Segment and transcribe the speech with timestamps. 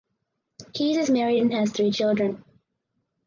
[0.73, 2.43] Keys is married and has three children.